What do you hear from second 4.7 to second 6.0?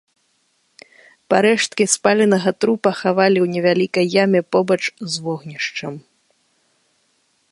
з вогнішчам.